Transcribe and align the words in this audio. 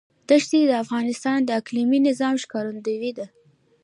دښتې 0.29 0.59
د 0.67 0.71
افغانستان 0.83 1.37
د 1.43 1.49
اقلیمي 1.59 1.99
نظام 2.07 2.35
ښکارندوی 2.43 3.11
ده. 3.17 3.25